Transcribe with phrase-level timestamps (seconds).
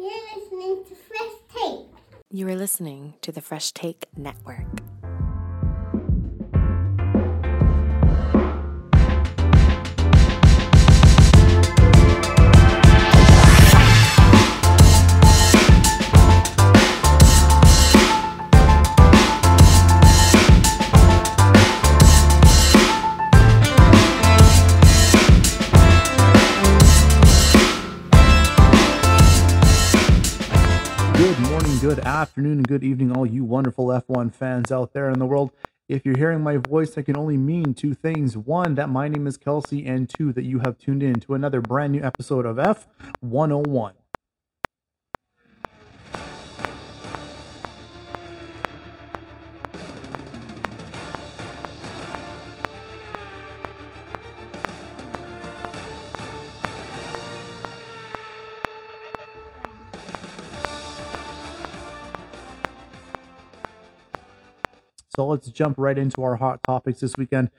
[0.00, 1.86] You're listening to Fresh Take.
[2.30, 4.89] You are listening to the Fresh Take Network.
[32.20, 35.52] Afternoon, and good evening, all you wonderful F1 fans out there in the world.
[35.88, 38.36] If you're hearing my voice, that can only mean two things.
[38.36, 41.62] One, that my name is Kelsey, and two, that you have tuned in to another
[41.62, 43.92] brand new episode of F101.
[65.20, 67.50] So let's jump right into our hot topics this weekend.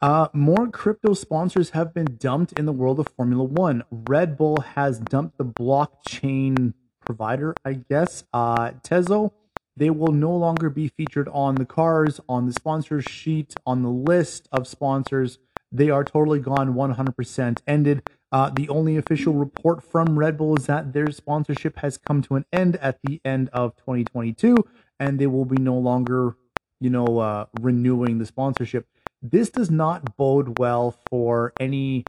[0.00, 3.82] Uh, more crypto sponsors have been dumped in the world of Formula One.
[3.90, 6.72] Red Bull has dumped the blockchain
[7.04, 9.32] provider, I guess, uh, Tezo.
[9.76, 13.90] They will no longer be featured on the cars, on the sponsor sheet, on the
[13.90, 15.38] list of sponsors.
[15.70, 18.08] They are totally gone, 100% ended.
[18.32, 22.36] Uh, the only official report from Red Bull is that their sponsorship has come to
[22.36, 24.56] an end at the end of 2022,
[24.98, 26.36] and they will be no longer
[26.82, 28.86] you know, uh, renewing the sponsorship.
[29.22, 32.04] This does not bode well for any,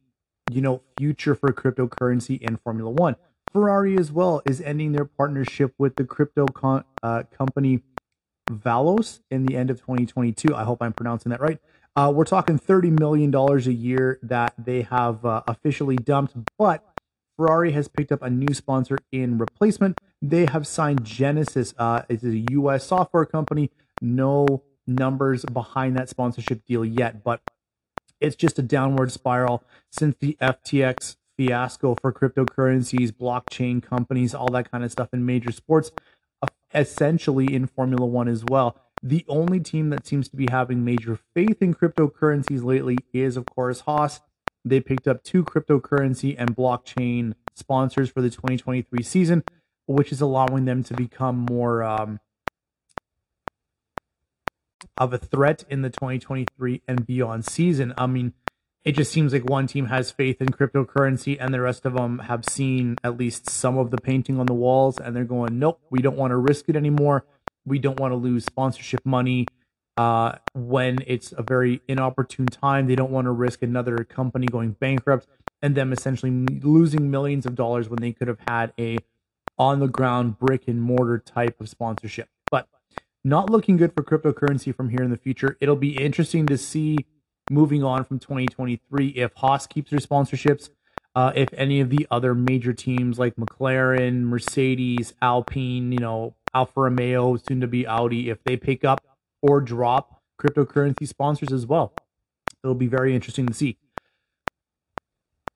[0.51, 3.15] you know, future for cryptocurrency in Formula One.
[3.51, 7.83] Ferrari as well is ending their partnership with the crypto con- uh, company
[8.49, 10.55] Velas in the end of 2022.
[10.55, 11.59] I hope I'm pronouncing that right.
[11.95, 16.83] Uh, we're talking 30 million dollars a year that they have uh, officially dumped, but
[17.37, 19.99] Ferrari has picked up a new sponsor in replacement.
[20.19, 21.75] They have signed Genesis.
[21.77, 22.87] Uh, it's a U.S.
[22.87, 23.69] software company
[24.01, 27.41] no numbers behind that sponsorship deal yet, but
[28.19, 34.71] it's just a downward spiral since the FTX fiasco for cryptocurrencies, blockchain companies, all that
[34.71, 35.91] kind of stuff in major sports,
[36.73, 38.77] essentially in Formula One as well.
[39.01, 43.45] The only team that seems to be having major faith in cryptocurrencies lately is, of
[43.45, 44.21] course, Haas.
[44.63, 49.43] They picked up two cryptocurrency and blockchain sponsors for the 2023 season,
[49.87, 52.21] which is allowing them to become more um,
[55.03, 57.93] of a threat in the 2023 and beyond season.
[57.97, 58.31] I mean,
[58.85, 62.19] it just seems like one team has faith in cryptocurrency and the rest of them
[62.19, 65.81] have seen at least some of the painting on the walls and they're going, nope,
[65.89, 67.25] we don't want to risk it anymore.
[67.65, 69.45] We don't want to lose sponsorship money
[69.97, 72.87] uh, when it's a very inopportune time.
[72.87, 75.27] They don't want to risk another company going bankrupt
[75.61, 78.99] and them essentially losing millions of dollars when they could have had a
[79.57, 82.29] on the ground brick and mortar type of sponsorship.
[83.23, 85.57] Not looking good for cryptocurrency from here in the future.
[85.61, 86.97] It'll be interesting to see
[87.49, 90.69] moving on from 2023 if Haas keeps their sponsorships,
[91.15, 96.81] uh, if any of the other major teams like McLaren, Mercedes, Alpine, you know, Alfa
[96.81, 99.01] Romeo, soon to be Audi, if they pick up
[99.41, 101.93] or drop cryptocurrency sponsors as well.
[102.63, 103.77] It'll be very interesting to see.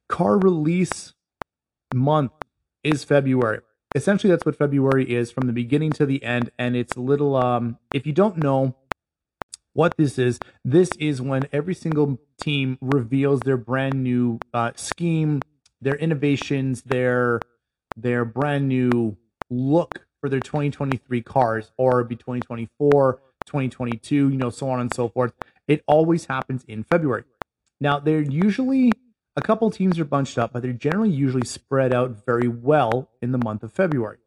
[0.07, 1.13] Car release
[1.93, 2.31] month
[2.83, 3.59] is February
[3.97, 6.51] essentially that's what February is from the beginning to the end.
[6.57, 8.75] And it's a little, um, if you don't know
[9.73, 15.41] what this is, this is when every single team reveals their brand new uh, scheme,
[15.81, 17.39] their innovations, their
[17.95, 19.17] their brand new
[19.49, 25.09] look for their 2023 cars, or be 2024, 2022, you know, so on and so
[25.09, 25.33] forth.
[25.67, 27.23] It always happens in February.
[27.79, 28.91] Now, they're usually
[29.37, 33.31] a couple teams are bunched up, but they're generally usually spread out very well in
[33.31, 34.17] the month of February.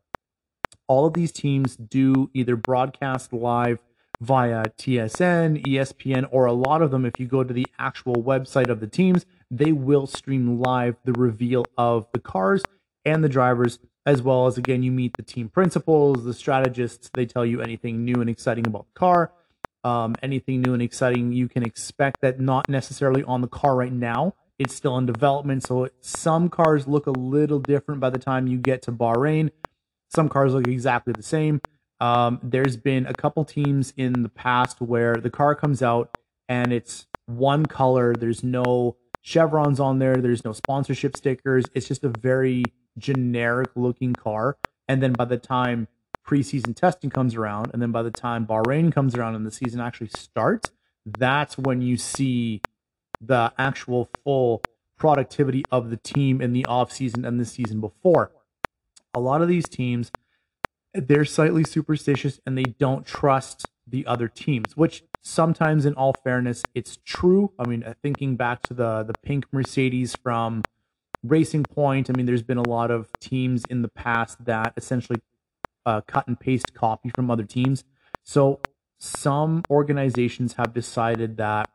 [0.86, 3.80] All of these teams do either broadcast live
[4.20, 8.68] via TSN, ESPN, or a lot of them, if you go to the actual website
[8.68, 12.62] of the teams, they will stream live the reveal of the cars
[13.04, 17.10] and the drivers, as well as, again, you meet the team principals, the strategists.
[17.12, 19.32] They tell you anything new and exciting about the car,
[19.82, 23.92] um, anything new and exciting you can expect that not necessarily on the car right
[23.92, 28.46] now, it's still in development, so some cars look a little different by the time
[28.46, 29.50] you get to Bahrain.
[30.10, 31.62] Some cars look exactly the same.
[31.98, 36.74] Um, there's been a couple teams in the past where the car comes out and
[36.74, 38.14] it's one color.
[38.14, 40.16] There's no chevrons on there.
[40.16, 41.64] There's no sponsorship stickers.
[41.72, 42.64] It's just a very
[42.98, 44.58] generic looking car.
[44.88, 45.88] And then by the time
[46.26, 49.80] preseason testing comes around, and then by the time Bahrain comes around and the season
[49.80, 50.70] actually starts,
[51.06, 52.60] that's when you see
[53.20, 54.62] the actual full
[54.96, 58.32] productivity of the team in the off season and the season before.
[59.14, 60.10] A lot of these teams,
[60.94, 66.62] they're slightly superstitious and they don't trust the other teams, which sometimes, in all fairness,
[66.74, 67.52] it's true.
[67.58, 70.62] I mean, uh, thinking back to the the pink Mercedes from
[71.22, 75.20] Racing Point, I mean, there's been a lot of teams in the past that essentially
[75.84, 77.84] uh, cut and paste copy from other teams.
[78.22, 78.60] So
[78.98, 81.68] some organizations have decided that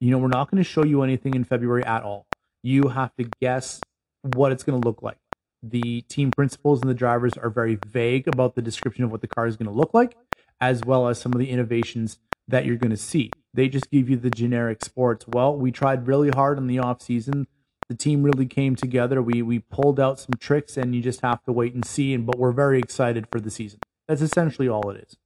[0.00, 2.26] you know we're not going to show you anything in February at all.
[2.62, 3.80] You have to guess
[4.22, 5.18] what it's going to look like.
[5.62, 9.28] The team principals and the drivers are very vague about the description of what the
[9.28, 10.16] car is going to look like,
[10.60, 13.30] as well as some of the innovations that you're going to see.
[13.54, 15.26] They just give you the generic sports.
[15.26, 17.46] Well, we tried really hard in the off season.
[17.88, 19.22] The team really came together.
[19.22, 22.14] We we pulled out some tricks, and you just have to wait and see.
[22.14, 23.80] And but we're very excited for the season.
[24.06, 25.16] That's essentially all it is.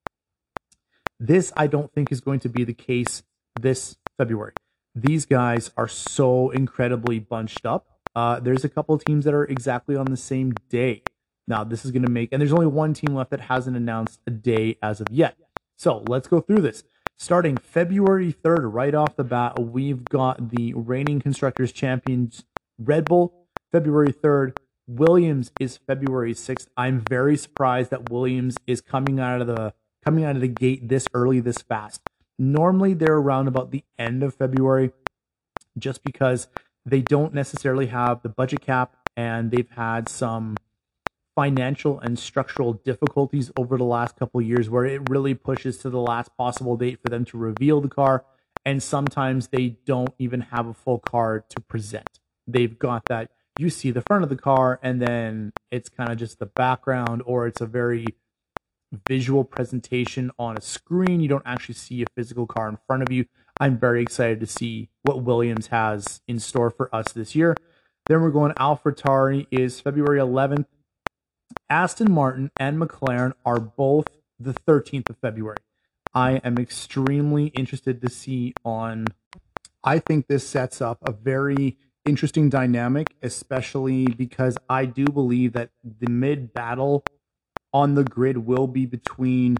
[1.18, 3.22] This I don't think is going to be the case
[3.60, 4.52] this February.
[4.94, 7.86] These guys are so incredibly bunched up.
[8.14, 11.02] Uh, there's a couple teams that are exactly on the same day.
[11.48, 14.20] Now, this is going to make, and there's only one team left that hasn't announced
[14.26, 15.36] a day as of yet.
[15.76, 16.84] So let's go through this.
[17.16, 22.44] Starting February 3rd, right off the bat, we've got the reigning constructors champions
[22.78, 24.56] Red Bull, February 3rd.
[24.88, 26.66] Williams is February 6th.
[26.76, 29.72] I'm very surprised that Williams is coming out of the
[30.04, 32.02] coming out of the gate this early, this fast.
[32.42, 34.90] Normally they're around about the end of February,
[35.78, 36.48] just because
[36.84, 40.56] they don't necessarily have the budget cap and they've had some
[41.36, 46.00] financial and structural difficulties over the last couple years where it really pushes to the
[46.00, 48.24] last possible date for them to reveal the car.
[48.66, 52.18] And sometimes they don't even have a full car to present.
[52.48, 53.30] They've got that
[53.60, 57.22] you see the front of the car and then it's kind of just the background
[57.24, 58.04] or it's a very
[59.08, 63.10] visual presentation on a screen you don't actually see a physical car in front of
[63.10, 63.24] you
[63.60, 67.54] i'm very excited to see what williams has in store for us this year
[68.06, 70.66] then we're going AlphaTauri is February 11th
[71.68, 74.06] Aston Martin and McLaren are both
[74.38, 75.56] the 13th of February.
[76.14, 79.06] I am extremely interested to see on.
[79.84, 85.70] I think this sets up a very interesting dynamic, especially because I do believe that
[85.82, 87.04] the mid battle
[87.72, 89.56] on the grid will be between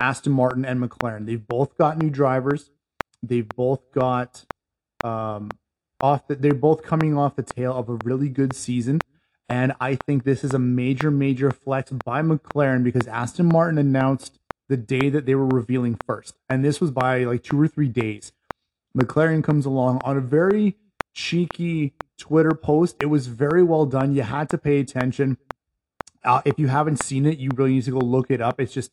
[0.00, 1.26] Aston Martin and McLaren.
[1.26, 2.70] They've both got new drivers.
[3.22, 4.44] They've both got
[5.02, 5.50] um,
[6.00, 6.26] off.
[6.28, 9.00] The, they're both coming off the tail of a really good season.
[9.48, 14.38] And I think this is a major, major flex by McLaren because Aston Martin announced
[14.68, 16.34] the day that they were revealing first.
[16.48, 18.32] And this was by like two or three days.
[18.96, 20.76] McLaren comes along on a very
[21.14, 22.96] cheeky Twitter post.
[23.00, 24.14] It was very well done.
[24.14, 25.38] You had to pay attention.
[26.26, 28.60] Uh, if you haven't seen it, you really need to go look it up.
[28.60, 28.90] It's just,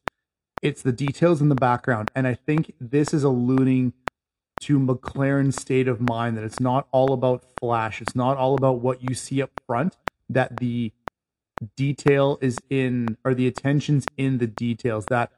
[0.62, 2.12] it's the details in the background.
[2.16, 3.94] And I think this is alluding
[4.62, 8.02] to McLaren's state of mind that it's not all about flash.
[8.02, 9.98] It's not all about what you see up front
[10.30, 10.92] that the
[11.76, 15.32] detail is in or the attention's in the details that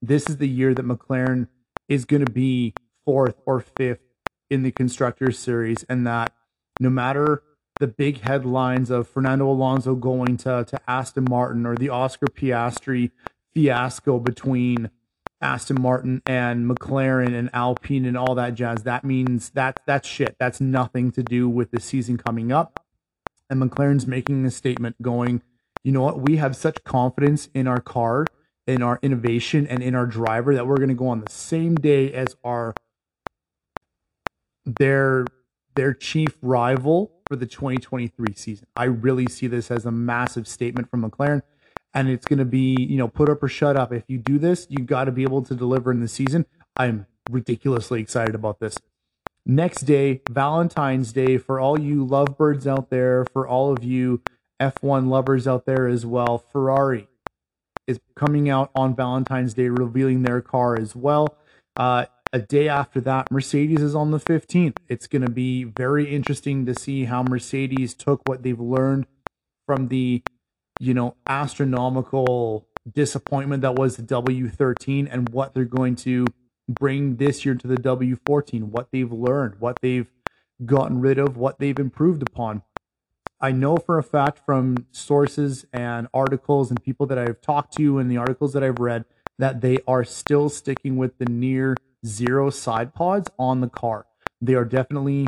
[0.00, 1.48] this is the year that McLaren
[1.88, 2.74] is going to be
[3.04, 4.00] fourth or fifth
[4.50, 6.32] in the constructors series and that
[6.80, 7.42] no matter
[7.82, 13.10] the big headlines of Fernando Alonso going to to Aston Martin or the Oscar Piastri
[13.52, 14.88] fiasco between
[15.40, 18.84] Aston Martin and McLaren and Alpine and all that jazz.
[18.84, 20.36] That means that that's shit.
[20.38, 22.86] That's nothing to do with the season coming up.
[23.50, 25.42] And McLaren's making a statement going,
[25.82, 28.26] you know what, we have such confidence in our car,
[28.64, 31.74] in our innovation, and in our driver that we're going to go on the same
[31.74, 32.74] day as our
[34.64, 35.24] their
[35.74, 38.66] their chief rival for the 2023 season.
[38.76, 41.40] I really see this as a massive statement from McLaren
[41.94, 43.90] and it's going to be, you know, put up or shut up.
[43.90, 46.44] If you do this, you've got to be able to deliver in the season.
[46.76, 48.76] I'm ridiculously excited about this.
[49.46, 54.20] Next day, Valentine's Day, for all you lovebirds out there, for all of you
[54.60, 57.08] F1 lovers out there as well, Ferrari
[57.86, 61.38] is coming out on Valentine's Day, revealing their car as well.
[61.78, 64.76] Uh, a day after that, Mercedes is on the 15th.
[64.88, 69.06] It's going to be very interesting to see how Mercedes took what they've learned
[69.66, 70.22] from the,
[70.80, 76.26] you know, astronomical disappointment that was the W13 and what they're going to
[76.68, 80.10] bring this year to the W14, what they've learned, what they've
[80.64, 82.62] gotten rid of, what they've improved upon.
[83.40, 87.98] I know for a fact from sources and articles and people that I've talked to
[87.98, 89.04] and the articles that I've read
[89.38, 91.74] that they are still sticking with the near
[92.06, 94.06] zero side pods on the car.
[94.40, 95.26] They are definitely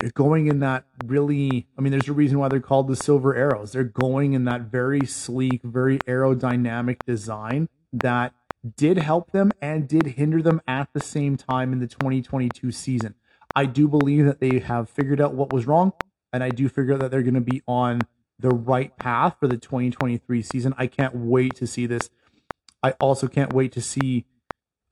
[0.00, 3.34] they're going in that really I mean there's a reason why they're called the silver
[3.34, 3.72] arrows.
[3.72, 8.34] They're going in that very sleek, very aerodynamic design that
[8.76, 13.14] did help them and did hinder them at the same time in the 2022 season.
[13.54, 15.92] I do believe that they have figured out what was wrong,
[16.32, 18.00] and I do figure that they're going to be on
[18.38, 20.74] the right path for the 2023 season.
[20.76, 22.10] I can't wait to see this.
[22.82, 24.26] I also can't wait to see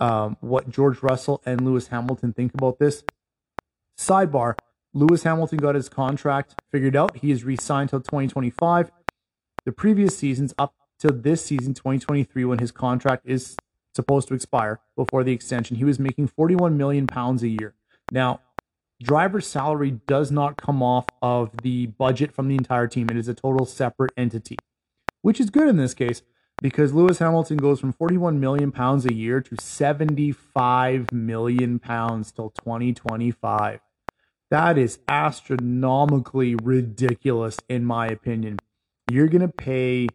[0.00, 3.04] um, what George Russell and Lewis Hamilton think about this.
[3.98, 4.54] Sidebar
[4.94, 7.16] Lewis Hamilton got his contract figured out.
[7.16, 8.90] He is re signed till 2025.
[9.64, 13.56] The previous seasons, up to this season, 2023, when his contract is
[13.94, 17.74] supposed to expire before the extension, he was making 41 million pounds a year.
[18.12, 18.40] Now,
[19.02, 23.08] driver's salary does not come off of the budget from the entire team.
[23.10, 24.56] It is a total separate entity,
[25.22, 26.22] which is good in this case
[26.62, 32.50] because Lewis Hamilton goes from 41 million pounds a year to 75 million pounds till
[32.50, 33.80] 2025.
[34.50, 38.58] That is astronomically ridiculous, in my opinion.
[39.11, 40.08] You're going to pay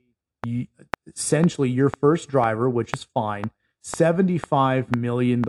[1.07, 3.51] essentially your first driver, which is fine,
[3.83, 5.43] $75 million.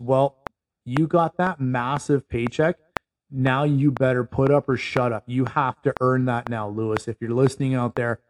[0.00, 0.36] Well,
[0.84, 2.76] you got that massive paycheck.
[3.30, 5.24] Now you better put up or shut up.
[5.26, 7.08] You have to earn that now, Lewis.
[7.08, 8.20] If you're listening out there,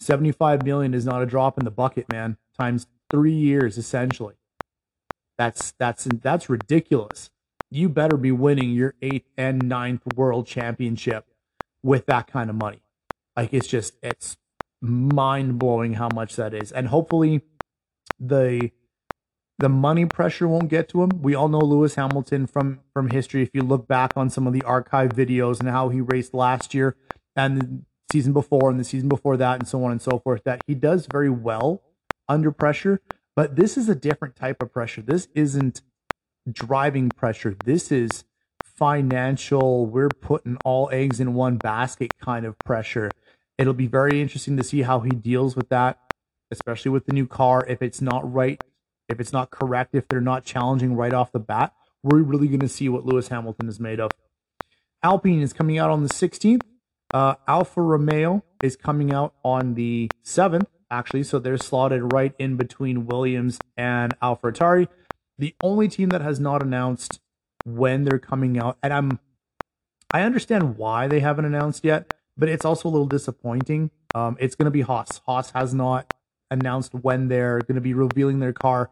[0.00, 2.36] 75 million is not a drop in the bucket, man.
[2.58, 4.34] Times 3 years essentially.
[5.38, 7.30] That's that's that's ridiculous.
[7.70, 11.26] You better be winning your 8th and ninth world championship
[11.82, 12.82] with that kind of money.
[13.36, 14.36] Like it's just it's
[14.80, 16.72] mind blowing how much that is.
[16.72, 17.42] And hopefully
[18.18, 18.70] the
[19.58, 21.22] the money pressure won't get to him.
[21.22, 23.42] We all know Lewis Hamilton from from history.
[23.42, 26.74] If you look back on some of the archive videos and how he raced last
[26.74, 26.96] year
[27.34, 30.62] and season before and the season before that and so on and so forth, that
[30.66, 31.82] he does very well
[32.28, 33.00] under pressure.
[33.34, 35.02] But this is a different type of pressure.
[35.02, 35.82] This isn't
[36.50, 37.56] driving pressure.
[37.64, 38.24] This is
[38.64, 39.86] financial.
[39.86, 43.10] We're putting all eggs in one basket kind of pressure.
[43.58, 45.98] It'll be very interesting to see how he deals with that,
[46.50, 47.64] especially with the new car.
[47.66, 48.60] If it's not right
[49.08, 51.72] if it's not correct, if they're not challenging right off the bat,
[52.02, 54.10] we're really going to see what Lewis Hamilton is made of.
[55.02, 56.62] Alpine is coming out on the 16th.
[57.12, 61.22] Uh, Alfa Romeo is coming out on the 7th, actually.
[61.22, 64.88] So they're slotted right in between Williams and AlphaTauri.
[65.38, 67.20] The only team that has not announced
[67.64, 69.18] when they're coming out, and I'm,
[70.10, 73.90] I understand why they haven't announced yet, but it's also a little disappointing.
[74.14, 75.20] Um, it's going to be Haas.
[75.26, 76.12] Haas has not
[76.50, 78.90] announced when they're going to be revealing their car.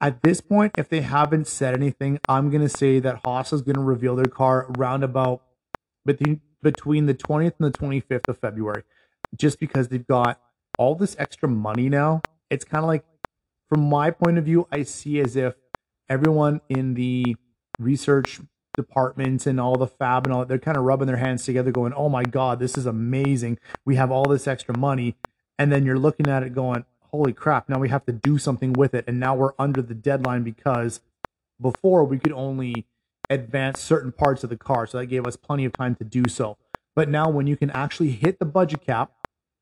[0.00, 3.62] At this point, if they haven't said anything, I'm going to say that Haas is
[3.62, 5.42] going to reveal their car around about
[6.06, 8.82] between between the 20th and the 25th of February,
[9.36, 10.40] just because they've got
[10.78, 12.22] all this extra money now.
[12.50, 13.04] It's kind of like,
[13.68, 15.54] from my point of view, I see as if
[16.08, 17.36] everyone in the
[17.78, 18.40] research
[18.74, 21.92] departments and all the fab and all they're kind of rubbing their hands together, going,
[21.92, 23.58] "Oh my God, this is amazing!
[23.84, 25.16] We have all this extra money."
[25.60, 28.72] and then you're looking at it going, holy crap, now we have to do something
[28.72, 29.04] with it.
[29.06, 31.00] And now we're under the deadline because
[31.60, 32.86] before we could only
[33.30, 34.86] advance certain parts of the car.
[34.86, 36.58] So that gave us plenty of time to do so.
[36.94, 39.12] But now when you can actually hit the budget cap,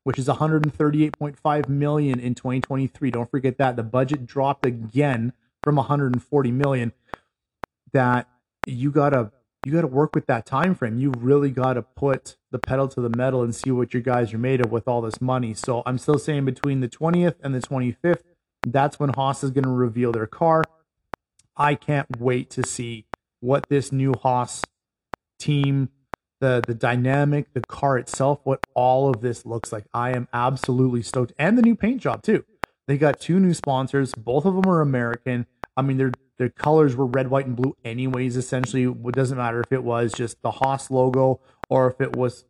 [0.03, 5.33] which is 138.5 million in 2023, don't forget that the budget dropped again
[5.63, 6.93] from 140 million
[7.93, 8.27] that
[8.65, 9.31] you got to
[9.65, 10.97] you got to work with that time frame.
[10.97, 14.33] You really got to put the pedal to the metal and see what your guys
[14.33, 15.53] are made of with all this money.
[15.53, 18.21] So I'm still saying between the 20th and the 25th,
[18.65, 20.63] that's when Haas is going to reveal their car.
[21.57, 23.05] I can't wait to see
[23.39, 24.63] what this new Haas
[25.37, 25.89] team,
[26.39, 29.85] the the dynamic, the car itself, what all of this looks like.
[29.93, 32.45] I am absolutely stoked, and the new paint job too.
[32.87, 34.13] They got two new sponsors.
[34.17, 35.45] Both of them are American.
[35.77, 38.35] I mean, their their colors were red, white, and blue, anyways.
[38.35, 42.45] Essentially, it doesn't matter if it was just the Haas logo or if it was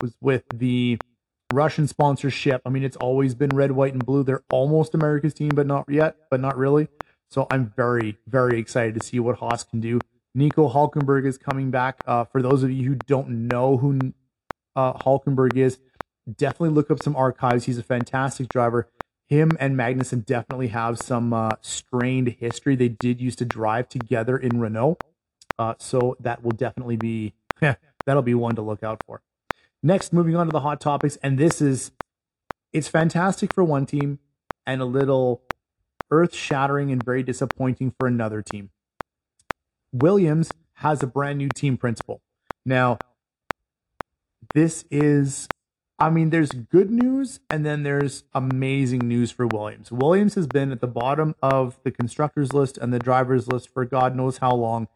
[0.00, 0.98] was with the
[1.52, 2.62] Russian sponsorship.
[2.64, 4.22] I mean, it's always been red, white, and blue.
[4.22, 6.88] They're almost America's team, but not yet, but not really.
[7.30, 10.00] So I'm very, very excited to see what Haas can do.
[10.36, 12.00] Nico Hulkenberg is coming back.
[12.06, 13.98] Uh, for those of you who don't know who
[14.76, 15.78] uh, Hulkenberg is,
[16.36, 17.64] definitely look up some archives.
[17.64, 18.88] He's a fantastic driver
[19.26, 22.76] him and Magnussen definitely have some uh, strained history.
[22.76, 24.98] They did used to drive together in Renault,
[25.58, 27.34] uh, so that will definitely be
[28.06, 29.22] that'll be one to look out for.
[29.82, 31.90] Next, moving on to the hot topics, and this is
[32.72, 34.20] it's fantastic for one team
[34.66, 35.42] and a little
[36.10, 38.70] earth-shattering and very disappointing for another team.
[39.92, 42.20] Williams has a brand new team principal.
[42.64, 42.98] Now,
[44.54, 45.48] this is
[45.98, 49.90] I mean, there's good news and then there's amazing news for Williams.
[49.90, 53.86] Williams has been at the bottom of the constructors list and the drivers list for
[53.86, 54.88] God knows how long.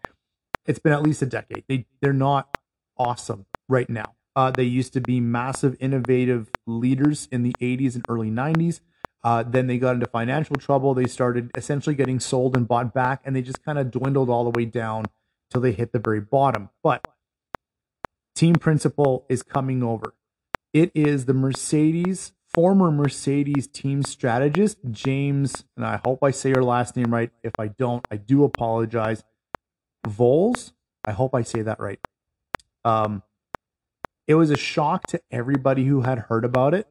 [0.67, 1.65] It's been at least a decade.
[1.69, 2.59] They they're not
[2.99, 4.15] awesome right now.
[4.37, 8.81] Uh, they used to be massive, innovative leaders in the 80s and early 90s.
[9.23, 10.95] Uh, then they got into financial trouble.
[10.95, 14.45] They started essentially getting sold and bought back, and they just kind of dwindled all
[14.45, 15.07] the way down
[15.51, 16.71] till they hit the very bottom.
[16.83, 17.07] But
[18.35, 20.15] team principal is coming over
[20.73, 26.65] It is the Mercedes, former Mercedes team strategist, James, and I hope I say your
[26.65, 27.31] last name right.
[27.43, 29.25] If I don't, I do apologize.
[30.07, 30.73] Voles,
[31.05, 32.01] I hope I say that right.
[32.85, 33.23] Um,
[34.27, 36.89] it was a shock to everybody who had heard about it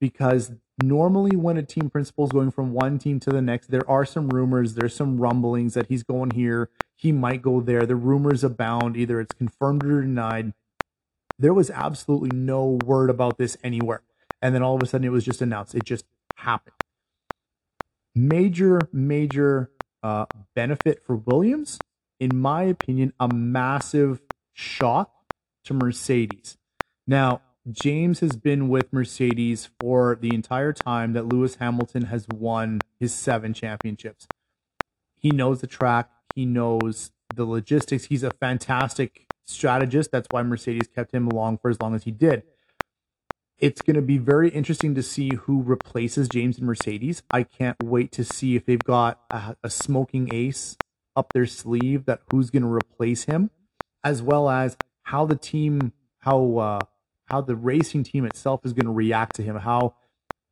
[0.00, 3.88] because normally when a team principal is going from one team to the next, there
[3.88, 7.86] are some rumors, there's some rumblings that he's going here, he might go there.
[7.86, 10.52] The rumors abound, either it's confirmed or denied.
[11.38, 14.02] There was absolutely no word about this anywhere.
[14.40, 15.74] And then all of a sudden it was just announced.
[15.74, 16.04] It just
[16.36, 16.74] happened.
[18.14, 19.70] Major, major
[20.02, 21.78] uh, benefit for Williams.
[22.18, 24.20] In my opinion, a massive
[24.54, 25.12] shock
[25.64, 26.56] to Mercedes.
[27.06, 32.80] Now, James has been with Mercedes for the entire time that Lewis Hamilton has won
[33.00, 34.28] his seven championships.
[35.16, 38.04] He knows the track, he knows the logistics.
[38.04, 40.12] He's a fantastic strategist.
[40.12, 42.44] That's why Mercedes kept him along for as long as he did.
[43.58, 47.22] It's going to be very interesting to see who replaces James and Mercedes.
[47.30, 50.76] I can't wait to see if they've got a, a smoking ace
[51.16, 53.50] up their sleeve that who's going to replace him,
[54.04, 56.78] as well as how the team, how uh,
[57.26, 59.94] how the racing team itself is going to react to him, how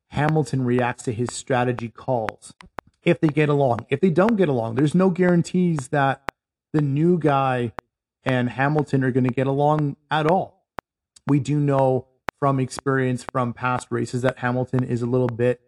[0.09, 2.55] Hamilton reacts to his strategy calls.
[3.03, 6.31] If they get along, if they don't get along, there's no guarantees that
[6.73, 7.73] the new guy
[8.25, 10.65] and Hamilton are going to get along at all.
[11.27, 12.07] We do know
[12.39, 15.61] from experience from past races that Hamilton is a little bit,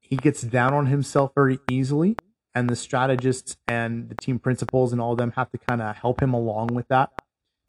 [0.00, 2.16] he gets down on himself very easily.
[2.54, 5.96] And the strategists and the team principals and all of them have to kind of
[5.96, 7.10] help him along with that.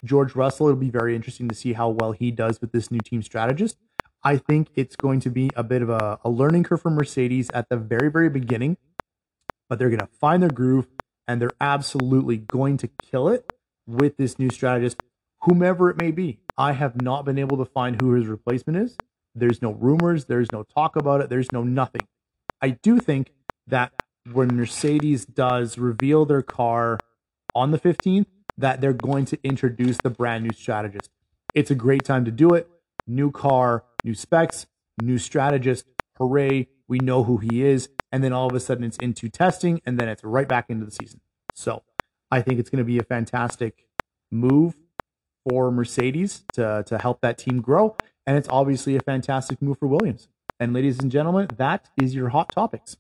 [0.04, 3.00] George Russell, it'll be very interesting to see how well he does with this new
[3.00, 3.78] team strategist.
[4.24, 7.50] I think it's going to be a bit of a, a learning curve for Mercedes
[7.54, 8.78] at the very, very beginning,
[9.70, 10.88] but they're going to find their groove
[11.28, 13.52] and they're absolutely going to kill it
[13.88, 15.02] with this new strategist,
[15.42, 16.40] whomever it may be.
[16.58, 18.98] I have not been able to find who his replacement is.
[19.36, 22.08] There's no rumors, there's no talk about it, there's no nothing.
[22.62, 23.32] I do think
[23.68, 23.94] that
[24.32, 26.98] when Mercedes does reveal their car
[27.54, 28.26] on the 15th,
[28.58, 31.10] that they're going to introduce the brand new strategist.
[31.54, 32.70] It's a great time to do it.
[33.08, 34.68] New car, new specs,
[35.02, 35.86] new strategist.
[36.18, 36.68] Hooray.
[36.88, 37.90] We know who he is.
[38.12, 40.86] And then all of a sudden it's into testing and then it's right back into
[40.86, 41.20] the season.
[41.54, 41.84] So
[42.32, 43.88] I think it's going to be a fantastic
[44.32, 44.76] move
[45.48, 47.96] for Mercedes to, to help that team grow.
[48.26, 50.28] And it's obviously a fantastic move for Williams.
[50.60, 52.96] And ladies and gentlemen, that is your hot topics.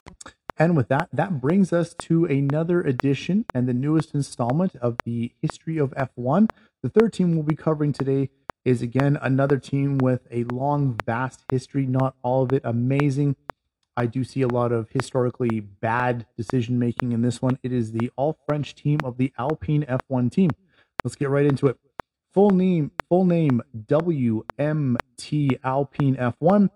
[0.57, 5.33] And with that, that brings us to another edition and the newest installment of the
[5.41, 6.49] history of F1.
[6.81, 8.29] The third team we'll be covering today
[8.63, 13.35] is again another team with a long, vast history, not all of it amazing.
[13.97, 17.59] I do see a lot of historically bad decision making in this one.
[17.61, 20.51] It is the all French team of the Alpine F1 team.
[21.03, 21.77] Let's get right into it.
[22.33, 26.69] Full name, full name BWT Alpine F1.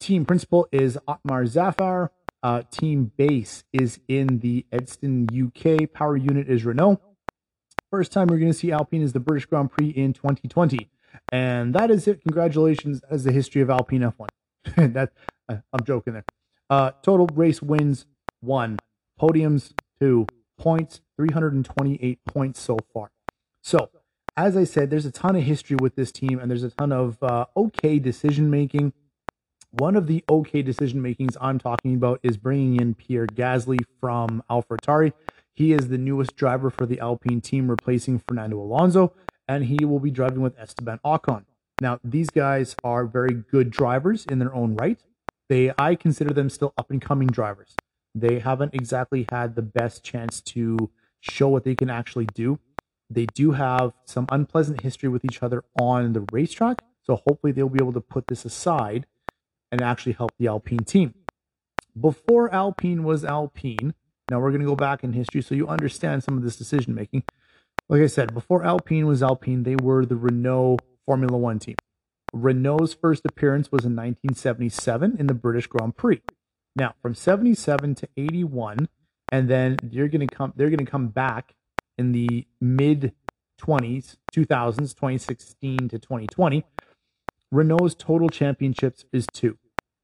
[0.00, 2.10] Team principal is Otmar Szafnauer.
[2.44, 5.90] Uh, team base is in the Enstone, UK.
[5.90, 7.00] Power unit is Renault.
[7.90, 10.90] First time we're going to see Alpine is the British Grand Prix in 2020.
[11.32, 12.20] And that is it.
[12.20, 14.28] Congratulations as the history of Alpine F1.
[14.92, 15.12] that
[15.48, 16.24] uh, I'm joking there.
[16.68, 18.04] Uh, total race wins
[18.40, 18.78] one,
[19.18, 20.26] podiums two,
[20.58, 23.10] points 328 points so far.
[23.62, 23.88] So,
[24.36, 26.92] as I said, there's a ton of history with this team, and there's a ton
[26.92, 28.92] of uh, okay decision making.
[29.78, 34.40] One of the okay decision makings I'm talking about is bringing in Pierre Gasly from
[34.48, 35.12] AlphaTauri.
[35.52, 39.14] He is the newest driver for the Alpine team, replacing Fernando Alonso,
[39.48, 41.46] and he will be driving with Esteban Ocon.
[41.80, 45.02] Now, these guys are very good drivers in their own right.
[45.48, 47.74] They, I consider them still up and coming drivers.
[48.14, 52.60] They haven't exactly had the best chance to show what they can actually do.
[53.10, 57.68] They do have some unpleasant history with each other on the racetrack, so hopefully they'll
[57.68, 59.06] be able to put this aside
[59.74, 61.14] and actually help the Alpine team.
[62.00, 63.92] Before Alpine was Alpine,
[64.30, 66.94] now we're going to go back in history so you understand some of this decision
[66.94, 67.24] making.
[67.88, 71.74] Like I said, before Alpine was Alpine, they were the Renault Formula One team.
[72.32, 76.22] Renault's first appearance was in 1977 in the British Grand Prix.
[76.76, 78.88] Now, from 77 to 81,
[79.32, 81.54] and then they're going to come they're going to come back
[81.98, 83.12] in the mid
[83.60, 86.64] 20s, 2000s, 2016 to 2020.
[87.50, 89.58] Renault's total championships is 2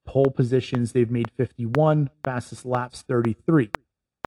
[0.06, 3.70] pole positions, they've made 51, fastest laps 33.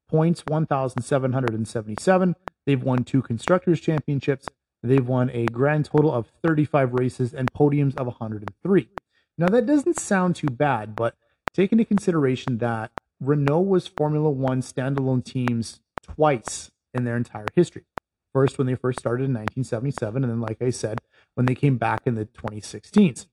[0.08, 2.36] Points 1,777.
[2.66, 4.48] They've won two Constructors' Championships.
[4.84, 8.90] They've won a grand total of 35 races and podiums of 103.
[9.38, 11.16] Now, that doesn't sound too bad, but
[11.54, 17.86] take into consideration that Renault was Formula One standalone teams twice in their entire history.
[18.34, 21.00] First, when they first started in 1977, and then, like I said,
[21.36, 23.28] when they came back in the 2016s.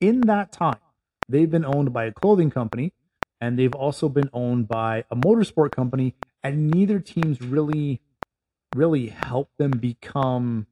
[0.00, 0.78] in that time,
[1.28, 2.92] they've been owned by a clothing company
[3.40, 8.00] and they've also been owned by a motorsport company, and neither team's really,
[8.74, 10.66] really helped them become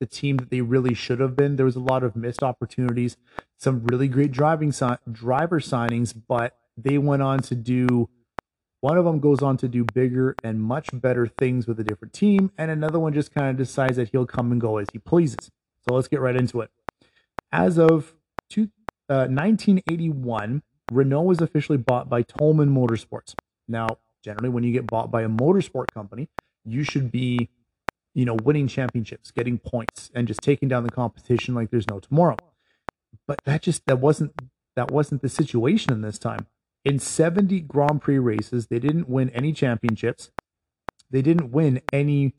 [0.00, 1.56] the team that they really should have been.
[1.56, 3.16] There was a lot of missed opportunities,
[3.56, 8.08] some really great driving si- driver signings, but they went on to do.
[8.80, 12.12] One of them goes on to do bigger and much better things with a different
[12.12, 14.98] team, and another one just kind of decides that he'll come and go as he
[14.98, 15.50] pleases.
[15.88, 16.70] So let's get right into it.
[17.50, 18.14] As of
[18.50, 18.68] two,
[19.08, 20.62] uh, 1981,
[20.92, 23.34] Renault was officially bought by Toleman Motorsports.
[23.68, 23.86] Now,
[24.22, 26.28] generally, when you get bought by a motorsport company,
[26.64, 27.50] you should be,
[28.14, 32.00] you know, winning championships, getting points, and just taking down the competition like there's no
[32.00, 32.36] tomorrow.
[33.26, 34.32] But that just that wasn't
[34.76, 36.46] that wasn't the situation in this time.
[36.84, 40.30] In 70 Grand Prix races, they didn't win any championships.
[41.10, 42.34] They didn't win any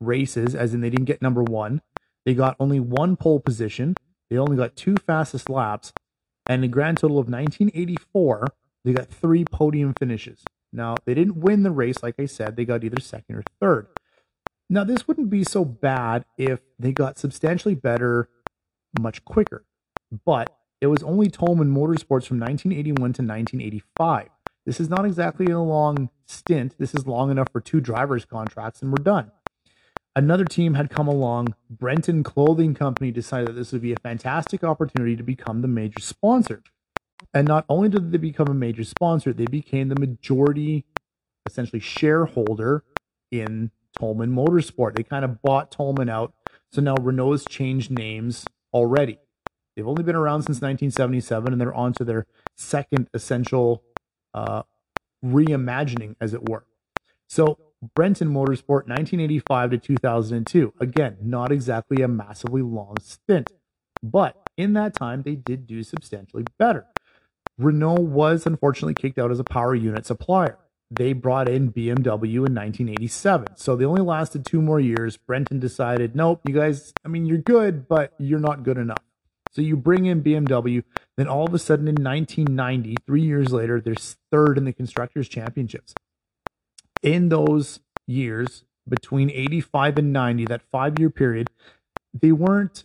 [0.00, 1.82] races, as in they didn't get number one.
[2.24, 3.94] They got only one pole position.
[4.30, 5.92] They only got two fastest laps,
[6.46, 8.48] and a grand total of 1984,
[8.84, 10.42] they got three podium finishes.
[10.72, 13.88] Now, they didn't win the race, like I said, they got either second or third.
[14.70, 18.28] Now, this wouldn't be so bad if they got substantially better
[18.98, 19.64] much quicker,
[20.24, 20.50] but
[20.80, 24.28] it was only Toleman Motorsports from 1981 to 1985.
[24.64, 26.76] This is not exactly a long stint.
[26.78, 29.30] This is long enough for two drivers' contracts, and we're done.
[30.14, 31.54] Another team had come along.
[31.74, 36.00] Benetton Clothing Company decided that this would be a fantastic opportunity to become the major
[36.00, 36.62] sponsor.
[37.32, 40.84] And not only did they become a major sponsor, they became the majority,
[41.46, 42.84] essentially, shareholder
[43.30, 44.96] in Toleman Motorsport.
[44.96, 46.34] They kind of bought Toleman out.
[46.72, 48.44] So now Renault has changed names
[48.74, 49.18] already.
[49.74, 53.82] They've only been around since 1977, and they're on to their second essential
[54.34, 54.62] uh,
[55.24, 56.66] reimagining, as it were.
[57.28, 57.58] So
[57.96, 60.74] Benetton Motorsport 1985 to 2002.
[60.80, 63.50] Again, not exactly a massively long stint,
[64.02, 66.86] but in that time they did do substantially better.
[67.58, 70.58] Renault was unfortunately kicked out as a power unit supplier.
[70.90, 73.56] They brought in BMW in 1987.
[73.56, 75.18] So they only lasted two more years.
[75.28, 79.02] Benetton decided, nope, you guys, I mean, you're good, but you're not good enough.
[79.52, 80.84] So you bring in BMW.
[81.16, 83.94] Then all of a sudden in 1990, three years later, they're
[84.30, 85.94] third in the Constructors' Championships
[87.02, 91.48] in those years between 85 and 90, that five year period,
[92.12, 92.84] they weren't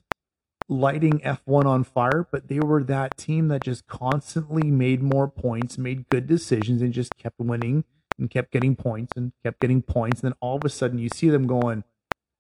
[0.70, 5.78] lighting F1 on fire, but they were that team that just constantly made more points,
[5.78, 7.84] made good decisions, and just kept winning
[8.20, 10.22] and kept getting points and kept getting points.
[10.22, 11.84] And then all of a sudden you see them going,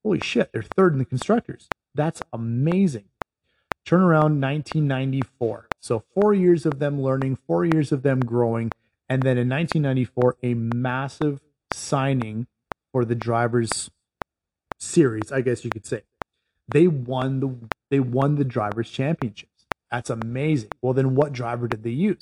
[0.04, 1.68] holy shit, they're third in the constructors.
[1.96, 3.06] That's amazing.
[3.86, 5.68] Turn around 1994.
[5.80, 8.72] So four years of them learning, four years of them growing.
[9.08, 11.40] And then in 1994, a massive
[11.88, 12.48] signing
[12.92, 13.90] for the drivers
[14.80, 16.04] series, I guess you could say.
[16.68, 17.56] They won the
[17.90, 19.66] they won the drivers championships.
[19.92, 20.70] That's amazing.
[20.82, 22.20] Well, then what driver did they use?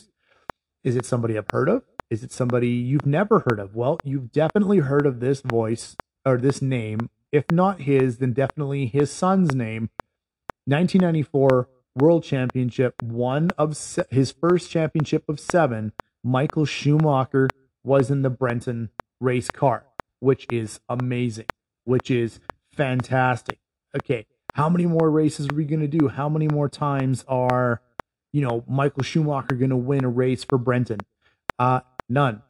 [0.83, 1.83] Is it somebody I've heard of?
[2.11, 3.75] Is it somebody you've never heard of?
[3.75, 7.09] Well, you've definitely heard of this voice or this name.
[7.31, 9.89] If not his, then definitely his son's name.
[10.65, 15.93] 1994 World Championship, one of se- his first championship of seven.
[16.23, 17.49] Michael Schumacher
[17.83, 18.89] was in the Benetton
[19.25, 19.83] race car,
[20.19, 21.47] which is amazing,
[21.83, 22.39] which is
[22.71, 23.59] fantastic.
[23.95, 26.07] Okay, how many more races are we going to do?
[26.07, 27.81] How many more times are,
[28.31, 31.01] you know, Michael Schumacher going to win a race for Benetton?
[31.57, 32.43] Uh, none.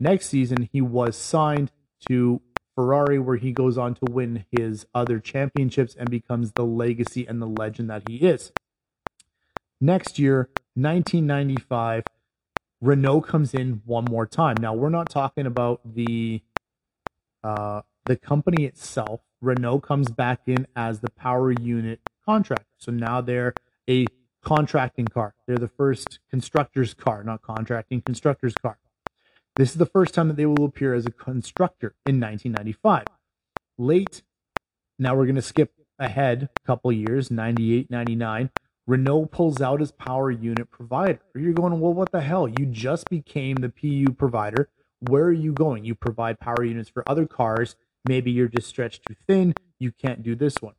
[0.00, 1.70] Next season, he was signed
[2.08, 2.40] to
[2.74, 7.40] Ferrari, where he goes on to win his other championships and becomes the legacy and
[7.40, 8.50] the legend that he is.
[9.80, 12.04] Next year, 1995,
[12.82, 14.56] Renault comes in one more time.
[14.60, 16.42] Now we're not talking about the
[17.44, 19.20] uh, the company itself.
[19.40, 22.66] Renault comes back in as the power unit contractor.
[22.78, 23.54] So now they're
[23.88, 24.06] a
[24.42, 25.34] contracting car.
[25.46, 28.78] They're the first constructor's car, not contracting constructor's car.
[29.54, 33.04] This is the first time that they will appear as a constructor in 1995.
[33.78, 34.22] Late,
[34.98, 38.50] now we're going to skip ahead a couple years, 98, 99.
[38.86, 41.20] Renault pulls out as power unit provider.
[41.34, 42.48] You're going, well, what the hell?
[42.48, 44.68] You just became the PU provider.
[45.00, 45.84] Where are you going?
[45.84, 47.76] You provide power units for other cars.
[48.08, 49.54] Maybe you're just stretched too thin.
[49.78, 50.74] You can't do this one.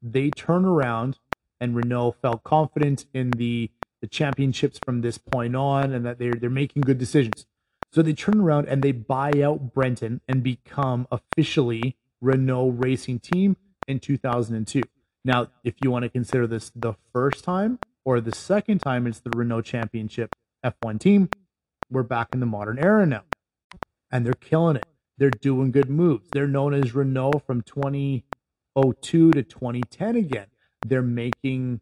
[0.00, 1.18] They turn around,
[1.60, 6.34] and Renault felt confident in the the championships from this point on, and that they're
[6.34, 7.46] they're making good decisions.
[7.92, 13.56] So they turn around and they buy out Benetton and become officially Renault Racing Team
[13.86, 14.82] in 2002.
[15.24, 19.20] Now, if you want to consider this the first time or the second time it's
[19.20, 21.28] the Renault Championship F1 team,
[21.90, 23.24] we're back in the modern era now.
[24.10, 24.86] And they're killing it.
[25.18, 26.28] They're doing good moves.
[26.32, 30.46] They're known as Renault from 2002 to 2010 again.
[30.86, 31.80] They're making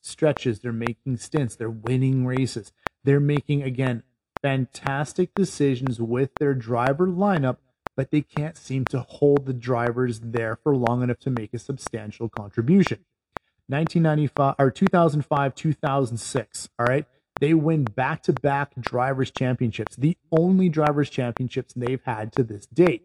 [0.00, 2.72] stretches, they're making stints, they're winning races.
[3.04, 4.02] They're making again
[4.42, 7.58] fantastic decisions with their driver lineup,
[7.96, 11.58] but they can't seem to hold the drivers there for long enough to make a
[11.58, 13.04] substantial contribution.
[13.68, 17.06] 1995 or 2005, 2006, all right?
[17.40, 22.66] They win back to back drivers' championships, the only drivers' championships they've had to this
[22.66, 23.04] date.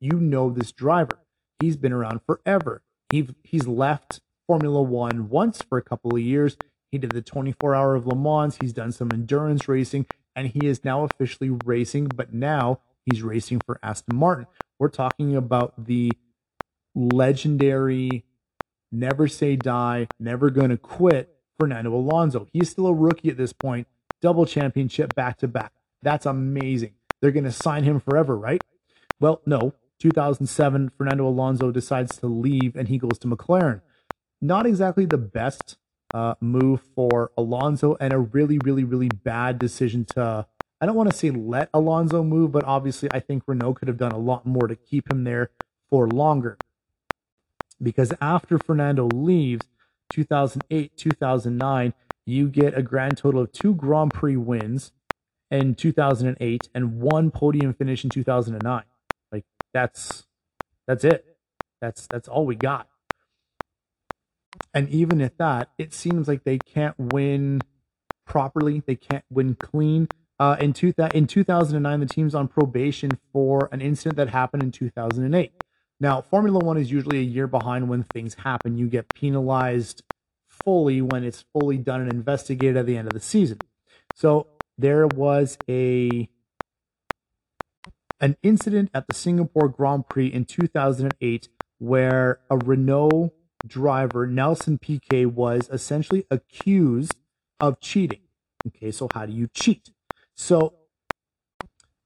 [0.00, 1.18] You know this driver.
[1.60, 2.82] He's been around forever.
[3.10, 6.56] He, he's left Formula One once for a couple of years.
[6.92, 8.56] He did the 24 hour of Le Mans.
[8.60, 13.60] He's done some endurance racing, and he is now officially racing, but now he's racing
[13.64, 14.46] for Aston Martin.
[14.78, 16.12] We're talking about the
[16.94, 18.24] legendary,
[18.92, 22.46] never say die, never going to quit Fernando Alonso.
[22.52, 23.86] He's still a rookie at this point,
[24.20, 25.72] double championship back to back.
[26.02, 26.92] That's amazing.
[27.20, 28.60] They're going to sign him forever, right?
[29.20, 29.72] Well, no.
[29.98, 33.80] 2007, Fernando Alonso decides to leave and he goes to McLaren.
[34.42, 35.78] Not exactly the best
[36.12, 40.46] uh, move for Alonso and a really, really, really bad decision to,
[40.80, 43.96] I don't want to say let Alonso move, but obviously I think Renault could have
[43.96, 45.50] done a lot more to keep him there
[45.88, 46.58] for longer.
[47.82, 49.66] Because after Fernando leaves,
[50.10, 54.92] 2008, 2009, you get a grand total of two Grand Prix wins
[55.50, 58.82] in 2008 and one podium finish in 2009.
[59.30, 60.26] Like that's
[60.86, 61.36] that's it.
[61.80, 62.88] That's that's all we got.
[64.74, 67.60] And even at that, it seems like they can't win
[68.24, 68.82] properly.
[68.84, 70.08] They can't win clean.
[70.38, 74.70] Uh, in, two, in 2009, the team's on probation for an incident that happened in
[74.70, 75.52] 2008.
[75.98, 78.76] Now, Formula One is usually a year behind when things happen.
[78.76, 80.02] You get penalized
[80.48, 83.58] fully when it's fully done and investigated at the end of the season.
[84.14, 86.28] So there was a
[88.20, 93.32] an incident at the Singapore Grand Prix in 2008 where a Renault
[93.66, 97.14] driver, Nelson Piquet, was essentially accused
[97.60, 98.20] of cheating.
[98.66, 99.90] Okay, so how do you cheat?
[100.36, 100.74] So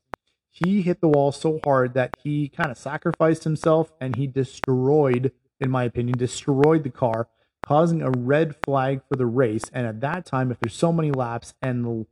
[0.52, 5.32] He hit the wall so hard that he kind of sacrificed himself and he destroyed,
[5.60, 7.28] in my opinion, destroyed the car
[7.62, 9.64] causing a red flag for the race.
[9.74, 12.08] And at that time, if there's so many laps and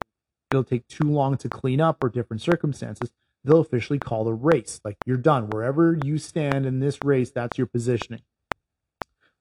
[0.52, 3.12] it'll take too long to clean up or different circumstances,
[3.48, 4.80] they'll officially call the race.
[4.84, 5.50] Like you're done.
[5.50, 8.22] Wherever you stand in this race, that's your positioning.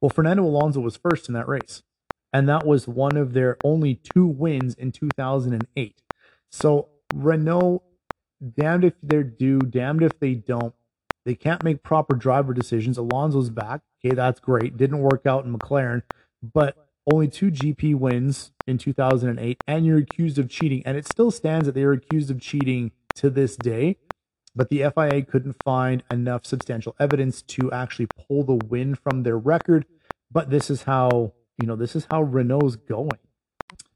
[0.01, 1.83] Well, Fernando Alonso was first in that race.
[2.33, 6.03] And that was one of their only two wins in 2008.
[6.51, 7.83] So Renault,
[8.55, 10.75] damned if they're due, damned if they don't.
[11.25, 12.99] They can't make proper driver decisions.
[12.99, 13.81] Alonso's back.
[14.05, 14.77] Okay, that's great.
[14.77, 16.03] Didn't work out in McLaren,
[16.43, 20.83] but only two GP wins in 2008, and you're accused of cheating.
[20.85, 23.97] And it still stands that they are accused of cheating to this day,
[24.55, 29.39] but the FIA couldn't find enough substantial evidence to actually pull the win from their
[29.39, 29.87] record.
[30.31, 33.19] But this is how, you know, this is how Renault's going.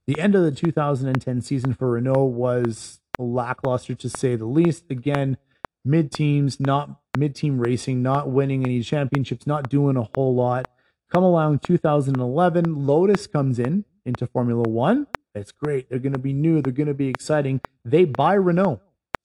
[0.06, 4.84] The end of the 2010 season for Renault was a lackluster to say the least.
[4.90, 5.36] Again,
[5.84, 10.68] mid teams, not mid team racing, not winning any championships, not doing a whole lot.
[11.12, 15.06] Come along 2011, Lotus comes in into Formula One.
[15.34, 15.88] It's great.
[15.88, 16.60] They're going to be new.
[16.60, 17.60] They're going to be exciting.
[17.84, 18.80] They buy Renault.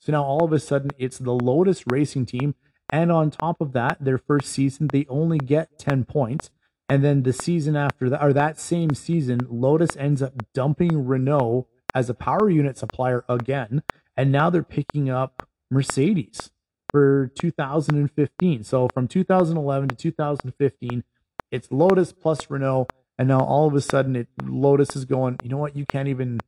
[0.06, 2.54] So now all of a sudden it's the Lotus racing team.
[2.92, 6.52] And on top of that, their first season, they only get 10 points.
[6.88, 11.66] And then the season after that, or that same season, Lotus ends up dumping Renault
[11.96, 13.82] as a power unit supplier again.
[14.16, 16.52] And now they're picking up Mercedes
[16.92, 18.64] for 2015.
[18.64, 21.04] So from 2011 to 2015,
[21.50, 22.88] it's Lotus plus Renault,
[23.18, 25.40] and now all of a sudden, it Lotus is going.
[25.42, 25.76] You know what?
[25.76, 26.40] You can't even.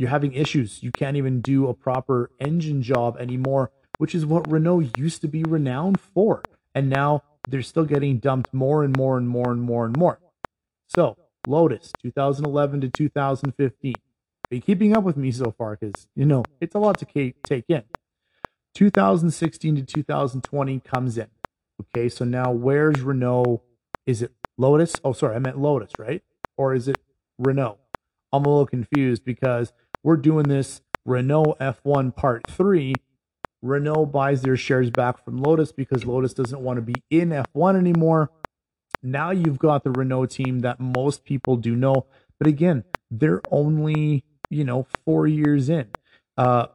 [0.00, 0.82] You're having issues.
[0.82, 5.28] You can't even do a proper engine job anymore, which is what Renault used to
[5.28, 6.42] be renowned for.
[6.74, 10.18] And now they're still getting dumped more and more and more and more and more.
[10.88, 13.92] So Lotus, 2011 to 2015.
[14.50, 15.76] Are you keeping up with me so far?
[15.76, 17.82] Because you know it's a lot to take in.
[18.74, 21.26] 2016 to 2020 comes in.
[21.78, 23.60] Okay, so now where's Renault?
[24.06, 24.94] Is it Lotus?
[25.04, 26.22] Oh, sorry, I meant Lotus, right?
[26.56, 26.96] Or is it
[27.38, 27.76] Renault?
[28.32, 32.94] I'm a little confused because we're doing this Renault F1 Part 3,
[33.62, 37.76] Renault buys their shares back from Lotus because Lotus doesn't want to be in F1
[37.76, 38.30] anymore.
[39.02, 42.06] Now you've got the Renault team that most people do know.
[42.38, 45.88] But again, they're only, you know, four years in.
[46.36, 46.66] Uh,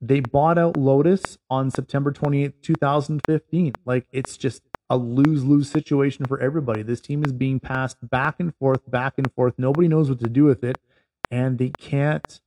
[0.00, 3.72] they bought out Lotus on September 28th, 2015.
[3.84, 6.82] Like it's just a lose lose situation for everybody.
[6.82, 9.54] This team is being passed back and forth, back and forth.
[9.58, 10.78] Nobody knows what to do with it,
[11.30, 12.40] and they can't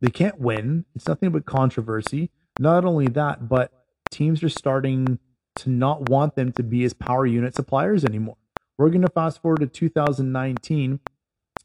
[0.00, 0.84] they can't win.
[0.94, 2.30] It's nothing but controversy.
[2.58, 3.70] Not only that, but
[4.10, 5.20] teams are starting
[5.56, 8.36] to not want them to be as power unit suppliers anymore.
[8.76, 11.00] We're going to fast forward to 2019.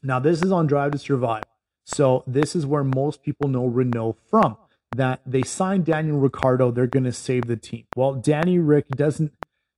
[0.02, 1.42] Now, this is on Drive to Survive.
[1.84, 4.56] So, this is where most people know Renault from.
[4.96, 7.84] That they signed Daniel Ricciardo, they're going to save the team.
[7.96, 9.32] Well, Danny Ric doesn't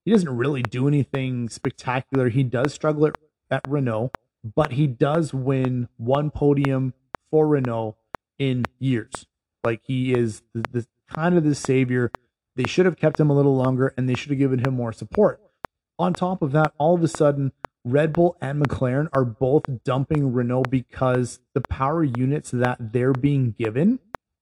[0.04, 2.28] he doesn't really do anything spectacular.
[2.28, 3.18] He does struggle at,
[3.50, 6.94] at Renault, but he does win one podium
[7.31, 7.96] for Renault
[8.38, 9.26] in years.
[9.64, 12.11] Like he is the, the kind of the savior.
[12.57, 14.92] They should have kept him a little longer and they should have given him more
[14.92, 15.40] support.
[15.98, 17.53] On top of that, all of a sudden,
[17.85, 23.55] Red Bull and McLaren are both dumping Renault because the power units that they're being
[23.59, 24.00] given,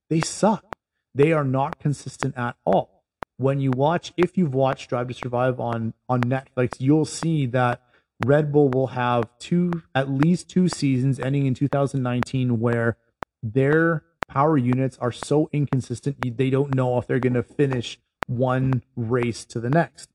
[0.08, 0.76] they suck.
[1.14, 3.04] They are not consistent at all.
[3.36, 7.82] When you watch, if you've watched Drive to Survive on on Netflix, you'll see that
[8.24, 12.96] Red Bull will have two, at least two seasons ending in 2019 where
[13.42, 18.82] their power units are so inconsistent, they don't know if they're going to finish one
[18.96, 20.10] race to the next.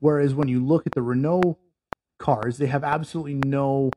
[0.00, 1.58] Whereas when you look at the Renault
[2.18, 3.90] cars, they have absolutely no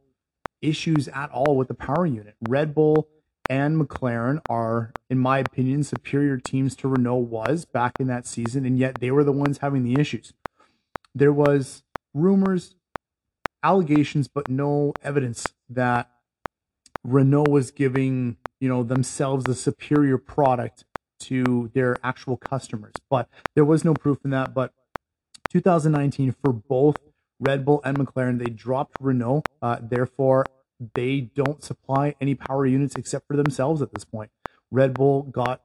[0.61, 2.35] issues at all with the power unit.
[2.47, 3.07] Red Bull
[3.49, 8.65] and McLaren are, in my opinion, superior teams to Renault was back in that season,
[8.65, 10.33] and yet they were the ones having the issues.
[11.13, 12.75] There was rumors,
[13.63, 16.09] allegations, but no evidence that
[17.03, 20.85] Renault was giving you know themselves a superior product
[21.19, 22.93] to their actual customers.
[23.09, 24.53] But there was no proof in that.
[24.53, 24.73] But
[25.51, 26.97] 2019 for both
[27.39, 29.43] Red Bull and McLaren, they dropped Renault.
[29.61, 30.45] Uh, therefore,
[30.93, 34.31] they don't supply any power units except for themselves at this point.
[34.71, 35.61] Red Bull got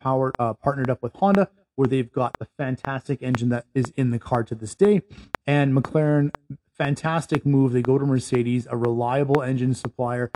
[0.00, 4.10] power uh, partnered up with Honda, where they've got the fantastic engine that is in
[4.10, 5.02] the car to this day,
[5.46, 6.30] and McLaren.
[6.80, 7.72] Fantastic move.
[7.72, 10.30] They go to Mercedes, a reliable engine supplier.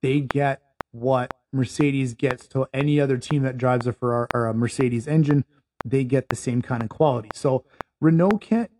[0.00, 4.54] They get what Mercedes gets to any other team that drives a Ferrari or a
[4.54, 5.44] Mercedes engine,
[5.84, 7.28] they get the same kind of quality.
[7.34, 7.64] So
[8.00, 8.70] Renault can't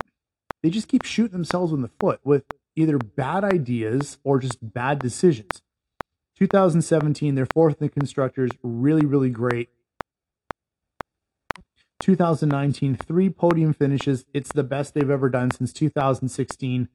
[0.62, 4.98] they just keep shooting themselves in the foot with either bad ideas or just bad
[4.98, 5.62] decisions.
[6.38, 9.68] 2017, they're fourth in the constructors, really, really great.
[12.06, 14.24] 2019, three podium finishes.
[14.32, 16.88] It's the best they've ever done since 2016.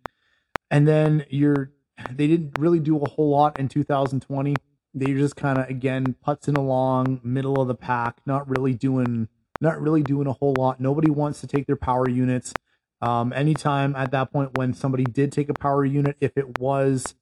[0.70, 1.72] And then you're
[2.10, 4.56] they didn't really do a whole lot in 2020
[4.94, 9.28] they just kind of again putzing along middle of the pack, not really doing
[9.60, 10.80] not really doing a whole lot.
[10.80, 12.54] Nobody wants to take their power units.
[13.02, 17.16] Um, anytime at that point when somebody did take a power unit, if it was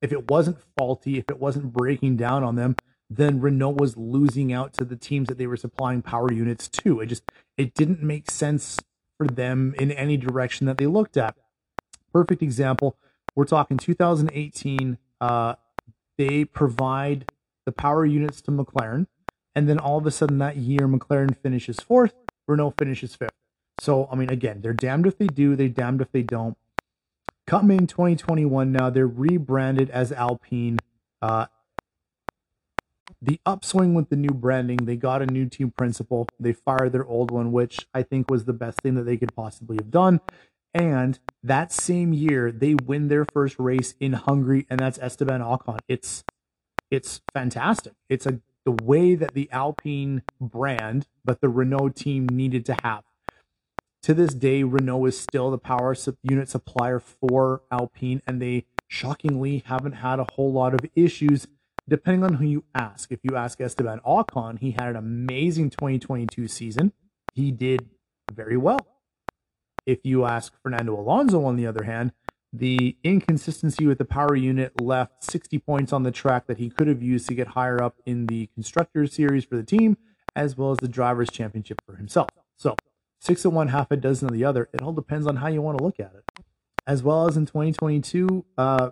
[0.00, 2.76] if it wasn't faulty, if it wasn't breaking down on them,
[3.10, 7.00] then Renault was losing out to the teams that they were supplying power units to.
[7.00, 7.22] It just
[7.56, 8.78] it didn't make sense
[9.18, 11.36] for them in any direction that they looked at.
[12.12, 12.96] Perfect example.
[13.34, 14.98] We're talking 2018.
[15.20, 15.54] Uh,
[16.16, 17.30] they provide
[17.66, 19.06] the power units to McLaren,
[19.54, 22.14] and then all of a sudden that year McLaren finishes fourth,
[22.46, 23.32] Renault finishes fifth.
[23.80, 26.56] So I mean, again, they're damned if they do, they're damned if they don't.
[27.46, 30.78] Come in 2021 now, they're rebranded as Alpine.
[31.20, 31.46] Uh,
[33.24, 36.28] the upswing with the new branding, they got a new team principal.
[36.38, 39.34] They fired their old one, which I think was the best thing that they could
[39.34, 40.20] possibly have done.
[40.74, 45.78] And that same year, they win their first race in Hungary, and that's Esteban Ocon.
[45.88, 46.24] It's
[46.90, 47.94] it's fantastic.
[48.08, 53.04] It's a the way that the Alpine brand, but the Renault team needed to have.
[54.02, 59.62] To this day, Renault is still the power unit supplier for Alpine, and they shockingly
[59.66, 61.46] haven't had a whole lot of issues.
[61.88, 66.48] Depending on who you ask, if you ask Esteban Ocon, he had an amazing 2022
[66.48, 66.92] season.
[67.34, 67.90] He did
[68.32, 68.78] very well.
[69.84, 72.12] If you ask Fernando Alonso, on the other hand,
[72.52, 76.86] the inconsistency with the power unit left 60 points on the track that he could
[76.86, 79.98] have used to get higher up in the Constructors Series for the team,
[80.34, 82.28] as well as the Drivers' Championship for himself.
[82.56, 82.76] So,
[83.20, 84.68] six of one, half a dozen of the other.
[84.72, 86.44] It all depends on how you want to look at it.
[86.86, 88.90] As well as in 2022, uh,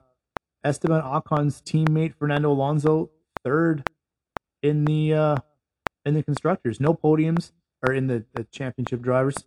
[0.64, 3.10] Esteban Ocon's teammate Fernando Alonso,
[3.44, 3.88] third
[4.62, 5.36] in the uh,
[6.04, 6.80] in the constructors.
[6.80, 7.52] No podiums
[7.82, 9.44] or in the, the championship drivers.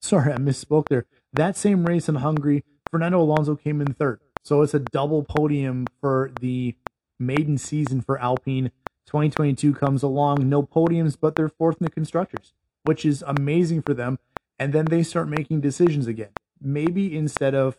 [0.00, 1.06] Sorry, I misspoke there.
[1.32, 4.20] That same race in Hungary, Fernando Alonso came in third.
[4.42, 6.74] So it's a double podium for the
[7.18, 8.72] maiden season for Alpine
[9.06, 12.54] 2022 comes along, no podiums, but they're fourth in the constructors,
[12.84, 14.18] which is amazing for them.
[14.58, 16.30] And then they start making decisions again.
[16.60, 17.76] Maybe instead of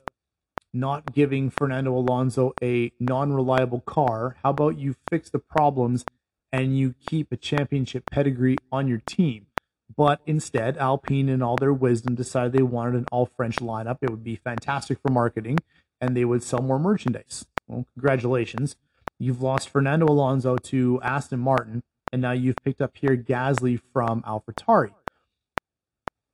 [0.74, 6.04] not giving Fernando Alonso a non reliable car, how about you fix the problems
[6.52, 9.48] and you keep a championship pedigree on your team?
[9.96, 13.98] But instead, Alpine, in all their wisdom, decided they wanted an all French lineup.
[14.02, 15.60] It would be fantastic for marketing
[16.02, 17.46] and they would sell more merchandise.
[17.68, 18.76] Well, congratulations.
[19.20, 24.22] You've lost Fernando Alonso to Aston Martin, and now you've picked up Pierre Gasly from
[24.24, 24.94] AlphaTauri.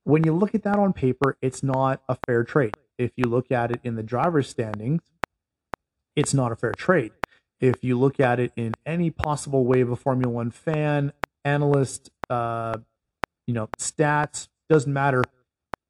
[0.05, 2.73] When you look at that on paper, it's not a fair trade.
[2.99, 5.01] If you look at it in the driver's standings,
[6.17, 7.13] it's not a fair trade.
[7.61, 11.13] If you look at it in any possible way of a Formula One fan,
[11.45, 12.77] analyst, uh,
[13.47, 15.23] you know, stats, doesn't matter.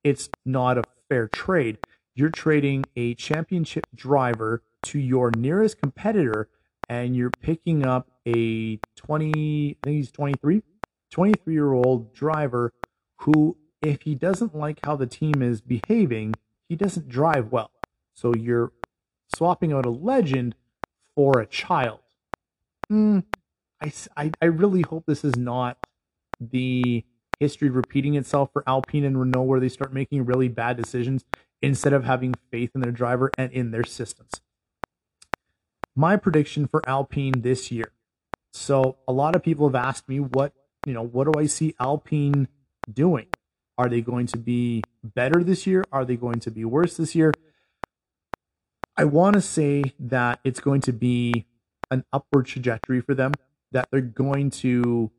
[0.03, 1.79] It's not a fair trade.
[2.15, 6.47] You're trading a championship driver to your nearest competitor
[6.89, 9.31] and you're picking up a 20,
[9.71, 10.61] I think he's 23,
[11.11, 12.71] 23 year old driver
[13.21, 16.35] who, if he doesn't like how the team is behaving,
[16.69, 17.71] he doesn't drive well.
[18.13, 18.71] So you're
[19.35, 20.55] swapping out a legend
[21.15, 21.99] for a child.
[22.91, 23.23] Mm,
[23.81, 25.77] I, I, I really hope this is not
[26.39, 27.03] the
[27.39, 31.25] history repeating itself for Alpine and Renault where they start making really bad decisions
[31.61, 34.41] instead of having faith in their driver and in their systems
[35.99, 37.91] my prediction for Alpine this year.
[38.53, 40.53] So a lot of people have asked me what,
[40.85, 42.47] you know, what do I see Alpine
[42.91, 43.27] doing?
[43.79, 45.85] Are they going to be better this year?
[45.89, 47.31] Are they going to be worse this year?
[48.97, 51.45] I want to say that it's going to be
[51.89, 53.31] an upward trajectory for them,
[53.71, 55.11] that they're going to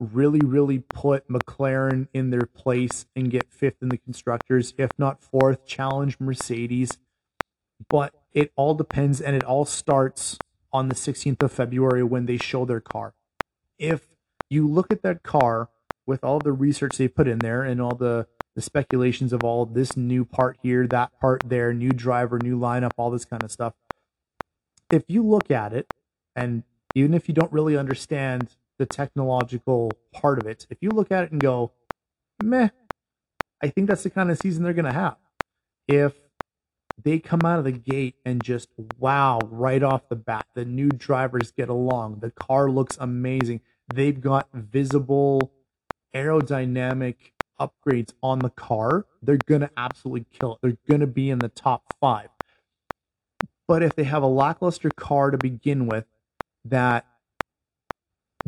[0.00, 5.22] really, really put McLaren in their place and get fifth in the constructors, if not
[5.22, 6.98] fourth, challenge Mercedes.
[7.88, 10.38] But it all depends and it all starts
[10.72, 13.14] on the 16th of February when they show their car.
[13.78, 14.08] If
[14.50, 15.68] you look at that car
[16.06, 19.66] with all the research they put in there and all the, the speculations of all
[19.66, 23.50] this new part here, that part there, new driver, new lineup, all this kind of
[23.50, 23.74] stuff.
[24.90, 25.92] If you look at it,
[26.34, 26.62] and
[26.94, 31.24] even if you don't really understand the technological part of it, if you look at
[31.24, 31.72] it and go,
[32.42, 32.68] meh,
[33.62, 35.16] I think that's the kind of season they're going to have.
[35.88, 36.14] If
[37.02, 40.46] they come out of the gate and just wow right off the bat.
[40.54, 42.20] The new drivers get along.
[42.20, 43.60] The car looks amazing.
[43.94, 45.52] They've got visible
[46.14, 47.16] aerodynamic
[47.60, 49.06] upgrades on the car.
[49.22, 50.58] They're going to absolutely kill it.
[50.62, 52.28] They're going to be in the top five.
[53.68, 56.04] But if they have a lackluster car to begin with
[56.64, 57.06] that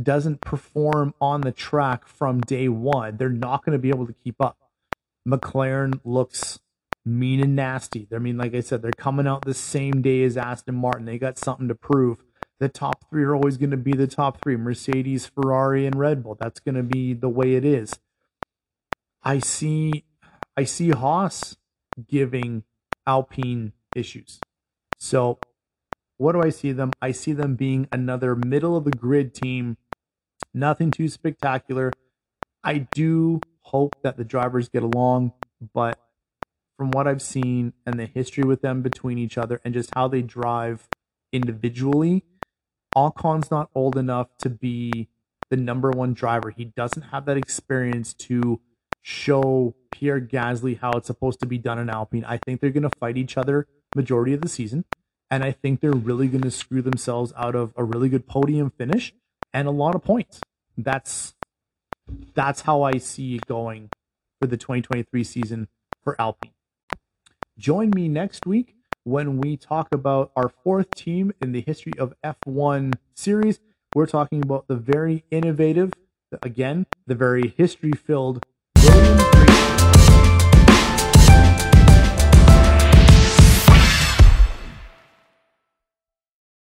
[0.00, 4.12] doesn't perform on the track from day one, they're not going to be able to
[4.12, 4.58] keep up.
[5.26, 6.60] McLaren looks
[7.04, 8.06] mean and nasty.
[8.14, 11.06] I mean, like I said, they're coming out the same day as Aston Martin.
[11.06, 12.18] They got something to prove.
[12.60, 16.22] The top three are always going to be the top three Mercedes, Ferrari, and Red
[16.24, 16.36] Bull.
[16.38, 17.98] That's going to be the way it is.
[19.22, 20.04] I see,
[20.56, 21.56] I see Haas
[22.08, 22.64] giving
[23.06, 24.40] Alpine issues.
[24.98, 25.38] So,
[26.16, 26.90] what do I see them?
[27.00, 29.76] I see them being another middle of the grid team.
[30.52, 31.92] Nothing too spectacular.
[32.64, 35.32] I do hope that the drivers get along,
[35.74, 35.98] but
[36.76, 40.08] from what I've seen and the history with them between each other and just how
[40.08, 40.88] they drive
[41.32, 42.24] individually,
[42.96, 45.08] Ocon's not old enough to be
[45.50, 46.50] the number one driver.
[46.50, 48.60] He doesn't have that experience to
[49.02, 52.24] show Pierre Gasly how it's supposed to be done in Alpine.
[52.24, 53.66] I think they're going to fight each other
[53.96, 54.84] majority of the season,
[55.30, 58.70] and I think they're really going to screw themselves out of a really good podium
[58.70, 59.14] finish
[59.52, 60.40] and a lot of points.
[60.76, 61.34] That's
[62.34, 63.90] that's how I see it going
[64.40, 65.68] for the 2023 season
[66.02, 66.52] for Alpine.
[67.58, 68.77] Join me next week
[69.08, 73.58] when we talk about our fourth team in the history of F1 series.
[73.94, 75.94] We're talking about the very innovative,
[76.42, 78.44] again, the very history filled
[78.76, 79.37] Williams